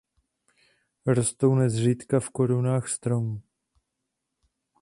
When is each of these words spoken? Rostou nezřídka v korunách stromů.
Rostou 1.05 1.55
nezřídka 1.55 2.19
v 2.19 2.29
korunách 2.29 2.87
stromů. 2.87 3.41